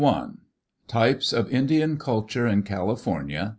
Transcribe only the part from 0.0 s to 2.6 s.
3 TYPES OF INDIAN CULTUEE